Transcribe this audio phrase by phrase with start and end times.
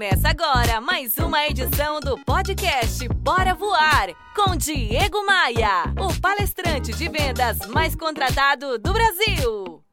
[0.00, 7.06] Começa agora mais uma edição do podcast Bora Voar com Diego Maia, o palestrante de
[7.06, 9.84] vendas mais contratado do Brasil.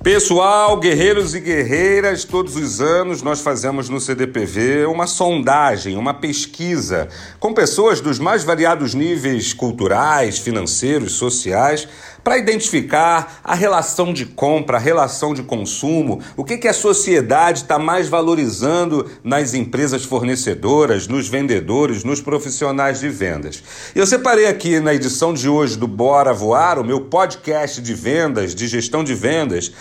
[0.00, 7.08] Pessoal, guerreiros e guerreiras, todos os anos nós fazemos no CDPV uma sondagem, uma pesquisa
[7.40, 11.88] com pessoas dos mais variados níveis culturais, financeiros, sociais,
[12.22, 17.62] para identificar a relação de compra, a relação de consumo, o que, que a sociedade
[17.62, 23.62] está mais valorizando nas empresas fornecedoras, nos vendedores, nos profissionais de vendas.
[23.94, 28.54] Eu separei aqui na edição de hoje do Bora Voar, o meu podcast de vendas,
[28.54, 29.72] de gestão de vendas,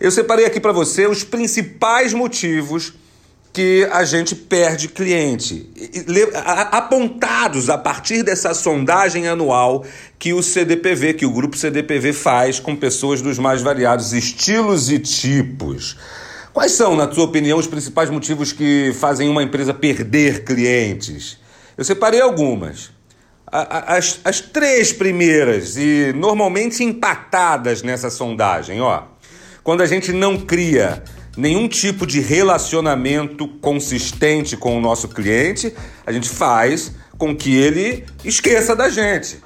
[0.00, 2.94] eu separei aqui para você os principais motivos
[3.52, 5.68] que a gente perde cliente,
[6.70, 9.84] apontados a partir dessa sondagem anual
[10.18, 14.98] que o CDPV, que o grupo CDPV faz com pessoas dos mais variados estilos e
[14.98, 15.96] tipos.
[16.52, 21.38] Quais são, na sua opinião, os principais motivos que fazem uma empresa perder clientes?
[21.76, 22.90] Eu separei algumas.
[23.46, 29.04] As, as três primeiras e normalmente empatadas nessa sondagem, ó
[29.62, 31.02] quando a gente não cria
[31.40, 35.74] nenhum tipo de relacionamento consistente com o nosso cliente,
[36.06, 39.38] a gente faz com que ele esqueça da gente.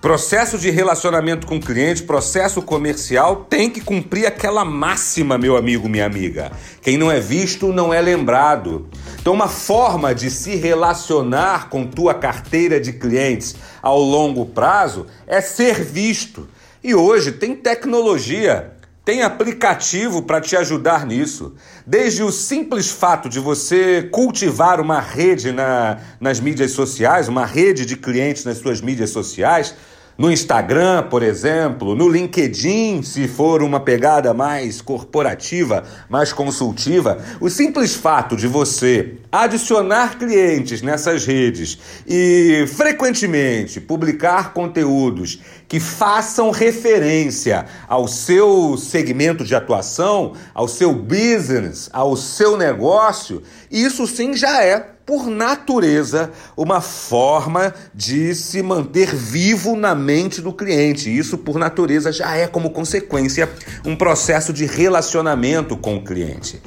[0.00, 5.88] Processo de relacionamento com o cliente, processo comercial, tem que cumprir aquela máxima, meu amigo,
[5.88, 6.52] minha amiga.
[6.80, 8.88] Quem não é visto não é lembrado.
[9.20, 15.40] Então, uma forma de se relacionar com tua carteira de clientes ao longo prazo é
[15.40, 16.48] ser visto.
[16.82, 18.73] E hoje tem tecnologia
[19.04, 21.54] tem aplicativo para te ajudar nisso.
[21.86, 27.84] Desde o simples fato de você cultivar uma rede na, nas mídias sociais, uma rede
[27.84, 29.74] de clientes nas suas mídias sociais,
[30.16, 37.50] no Instagram, por exemplo, no LinkedIn, se for uma pegada mais corporativa, mais consultiva, o
[37.50, 47.66] simples fato de você adicionar clientes nessas redes e frequentemente publicar conteúdos que façam referência
[47.88, 54.93] ao seu segmento de atuação, ao seu business, ao seu negócio, isso sim já é
[55.06, 61.14] por natureza, uma forma de se manter vivo na mente do cliente.
[61.14, 63.50] Isso, por natureza, já é, como consequência,
[63.84, 66.60] um processo de relacionamento com o cliente.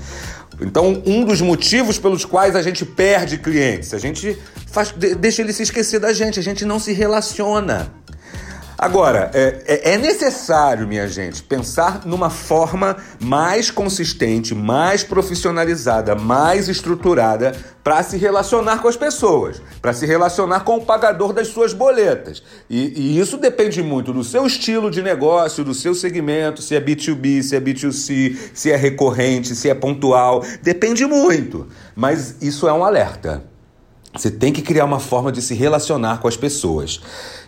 [0.61, 5.53] Então, um dos motivos pelos quais a gente perde clientes, a gente faz, deixa ele
[5.53, 7.91] se esquecer da gente, a gente não se relaciona.
[8.77, 16.69] Agora, é, é, é, necessário, minha gente, pensar numa forma mais consistente, mais profissionalizada, mais
[16.69, 21.73] estruturada para se relacionar com as pessoas, para se relacionar com o pagador das suas
[21.73, 22.43] boletas.
[22.69, 26.79] E, e, isso depende muito do seu estilo de negócio, do seu segmento, se é
[26.79, 30.43] B2B, se é B2C, se é recorrente, se é pontual.
[30.61, 31.65] Depende muito.
[31.95, 33.56] Mas isso é um alerta.
[34.17, 36.99] Você tem que criar uma forma de se relacionar com as pessoas.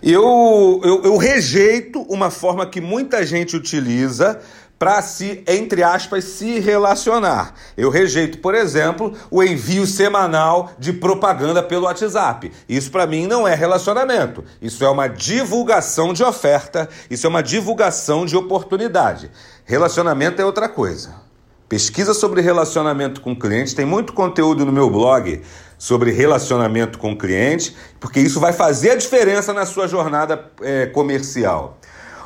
[0.03, 4.39] Eu, eu, eu rejeito uma forma que muita gente utiliza
[4.77, 7.53] para se, entre aspas, se relacionar.
[7.75, 12.49] Eu rejeito, por exemplo, o envio semanal de propaganda pelo WhatsApp.
[12.67, 14.43] Isso para mim não é relacionamento.
[14.61, 19.29] Isso é uma divulgação de oferta, isso é uma divulgação de oportunidade.
[19.65, 21.28] Relacionamento é outra coisa.
[21.69, 25.39] Pesquisa sobre relacionamento com clientes, tem muito conteúdo no meu blog
[25.77, 30.87] sobre relacionamento com o cliente, porque isso vai fazer a diferença na sua jornada é,
[30.87, 31.77] comercial.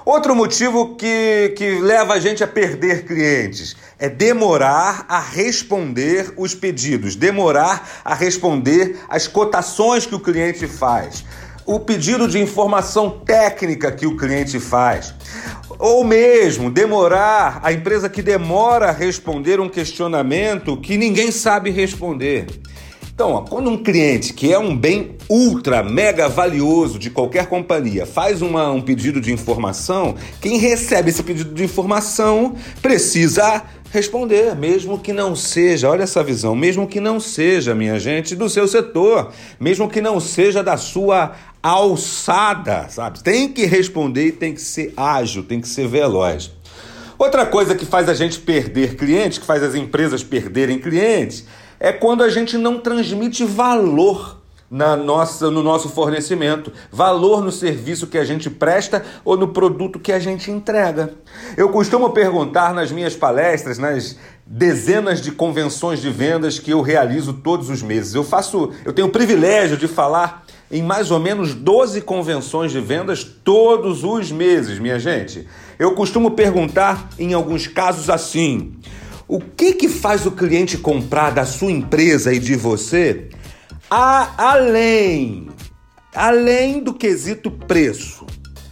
[0.05, 6.55] Outro motivo que, que leva a gente a perder clientes é demorar a responder os
[6.55, 11.25] pedidos, demorar a responder as cotações que o cliente faz,
[11.65, 15.13] o pedido de informação técnica que o cliente faz.
[15.85, 22.45] Ou mesmo demorar, a empresa que demora a responder um questionamento que ninguém sabe responder.
[23.15, 28.07] Então, ó, quando um cliente que é um bem ultra, mega valioso de qualquer companhia
[28.07, 33.61] faz uma, um pedido de informação, quem recebe esse pedido de informação precisa
[33.91, 38.49] responder, mesmo que não seja, olha essa visão, mesmo que não seja, minha gente, do
[38.49, 43.21] seu setor, mesmo que não seja da sua alçada, sabe?
[43.21, 46.51] Tem que responder e tem que ser ágil, tem que ser veloz.
[47.15, 51.45] Outra coisa que faz a gente perder clientes, que faz as empresas perderem clientes,
[51.83, 54.37] é quando a gente não transmite valor
[54.71, 59.99] na nossa, no nosso fornecimento, valor no serviço que a gente presta ou no produto
[59.99, 61.13] que a gente entrega.
[61.57, 67.33] Eu costumo perguntar nas minhas palestras, nas dezenas de convenções de vendas que eu realizo
[67.33, 68.15] todos os meses.
[68.15, 72.79] Eu faço, eu tenho o privilégio de falar em mais ou menos 12 convenções de
[72.79, 75.45] vendas todos os meses, minha gente.
[75.77, 78.73] Eu costumo perguntar em alguns casos assim:
[79.27, 83.29] O que que faz o cliente comprar da sua empresa e de você?
[83.89, 85.49] A, além,
[86.13, 88.25] além do quesito preço.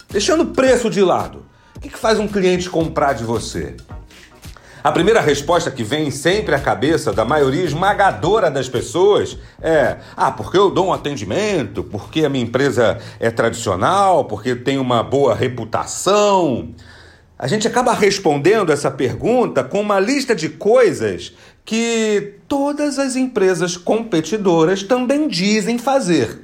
[0.10, 1.46] Deixando o preço de lado.
[1.76, 3.76] O que, que faz um cliente comprar de você?
[4.84, 10.32] A primeira resposta que vem sempre à cabeça da maioria esmagadora das pessoas é: ah,
[10.32, 15.36] porque eu dou um atendimento, porque a minha empresa é tradicional, porque tem uma boa
[15.36, 16.74] reputação.
[17.42, 21.34] A gente acaba respondendo essa pergunta com uma lista de coisas
[21.66, 26.40] que todas as empresas competidoras também dizem fazer.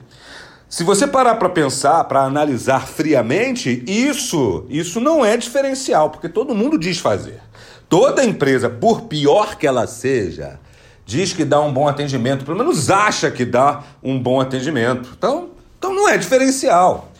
[0.67, 6.55] Se você parar para pensar, para analisar friamente, isso, isso não é diferencial, porque todo
[6.55, 7.41] mundo diz fazer.
[7.87, 10.59] Toda empresa, por pior que ela seja,
[11.05, 15.13] diz que dá um bom atendimento, pelo menos acha que dá um bom atendimento.
[15.15, 17.11] Então, então não é diferencial.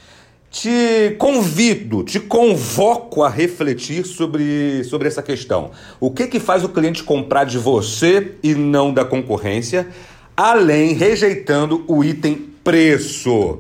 [0.50, 5.72] Te convido, te convoco a refletir sobre, sobre essa questão.
[6.00, 9.88] O que, que faz o cliente comprar de você e não da concorrência,
[10.36, 13.60] além rejeitando o item preço?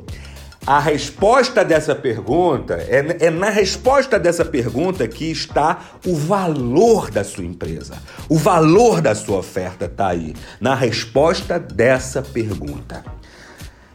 [0.65, 7.23] A resposta dessa pergunta, é, é, na resposta dessa pergunta que está o valor da
[7.23, 7.95] sua empresa.
[8.27, 13.16] O valor da sua oferta está aí, na resposta dessa pergunta.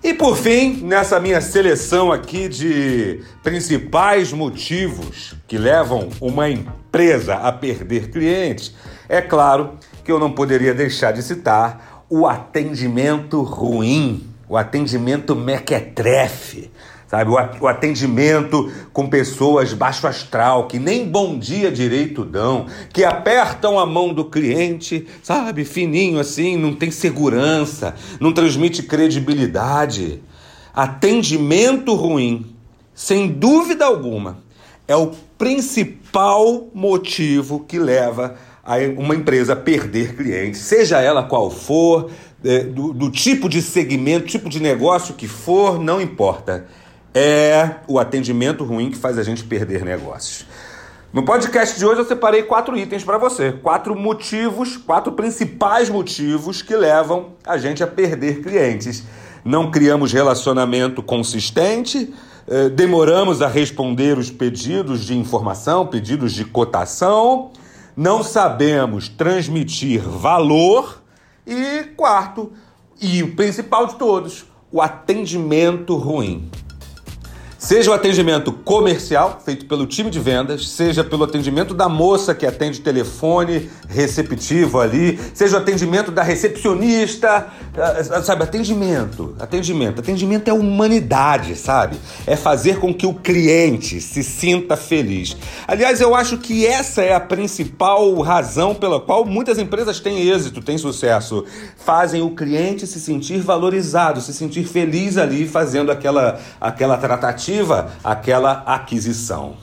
[0.03, 7.53] E por fim, nessa minha seleção aqui de principais motivos que levam uma empresa a
[7.53, 8.75] perder clientes,
[9.09, 16.71] é claro que eu não poderia deixar de citar o atendimento ruim o atendimento mequetrefe,
[17.13, 17.31] sabe?
[17.61, 23.85] O atendimento com pessoas baixo astral, que nem bom dia direito dão, que apertam a
[23.85, 25.67] mão do cliente, sabe?
[25.67, 30.23] Fininho assim, não tem segurança, não transmite credibilidade.
[30.73, 32.57] Atendimento ruim,
[32.95, 34.39] sem dúvida alguma,
[34.89, 41.51] é o principal motivo que leva a uma empresa a perder clientes, seja ela qual
[41.51, 42.11] for,
[42.43, 46.67] é, do, do tipo de segmento, tipo de negócio que for, não importa.
[47.15, 50.47] É o atendimento ruim que faz a gente perder negócios.
[51.13, 56.63] No podcast de hoje eu separei quatro itens para você, quatro motivos, quatro principais motivos
[56.63, 59.05] que levam a gente a perder clientes.
[59.45, 62.15] Não criamos relacionamento consistente,
[62.49, 67.51] é, demoramos a responder os pedidos de informação, pedidos de cotação,
[67.95, 71.03] não sabemos transmitir valor
[71.47, 72.53] e quarto,
[72.99, 76.51] e o principal de todos, o atendimento ruim.
[77.63, 82.45] Seja o atendimento comercial, feito pelo time de vendas, seja pelo atendimento da moça que
[82.45, 87.47] atende telefone receptivo ali, seja o atendimento da recepcionista,
[88.23, 88.43] sabe?
[88.43, 90.01] Atendimento, atendimento.
[90.01, 91.97] Atendimento é humanidade, sabe?
[92.27, 95.37] É fazer com que o cliente se sinta feliz.
[95.67, 100.61] Aliás, eu acho que essa é a principal razão pela qual muitas empresas têm êxito,
[100.61, 101.45] têm sucesso.
[101.77, 108.63] Fazem o cliente se sentir valorizado, se sentir feliz ali fazendo aquela, aquela tratativa aquela
[108.67, 109.57] aquisição.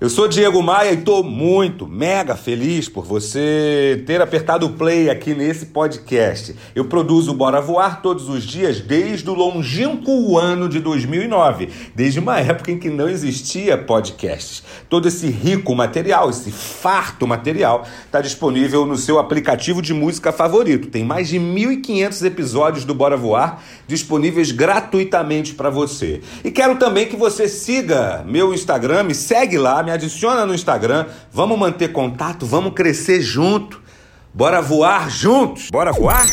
[0.00, 5.10] Eu sou Diego Maia e estou muito, mega feliz por você ter apertado o play
[5.10, 6.54] aqui nesse podcast.
[6.72, 12.38] Eu produzo Bora Voar todos os dias desde o longínquo ano de 2009, desde uma
[12.38, 14.62] época em que não existia podcasts.
[14.88, 20.86] Todo esse rico material, esse farto material, está disponível no seu aplicativo de música favorito.
[20.86, 26.20] Tem mais de 1.500 episódios do Bora Voar disponíveis gratuitamente para você.
[26.44, 31.06] E quero também que você siga meu Instagram, me segue lá me adiciona no Instagram,
[31.32, 33.80] vamos manter contato, vamos crescer junto.
[34.34, 35.70] Bora voar juntos?
[35.70, 36.26] Bora voar?